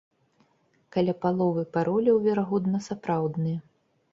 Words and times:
Каля 0.95 1.13
паловы 1.25 1.63
пароляў, 1.75 2.17
верагодна, 2.27 2.77
сапраўдныя. 2.89 3.57